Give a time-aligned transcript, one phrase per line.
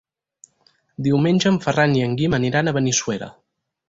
[1.07, 3.29] Diumenge en Ferran i en Guim aniran a Benissuera.